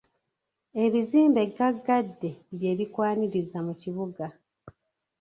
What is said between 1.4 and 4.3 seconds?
gaggadde bye bikwaniriza mu kibuga.